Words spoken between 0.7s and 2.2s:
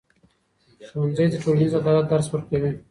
ښوونځی د ټولنیز عدالت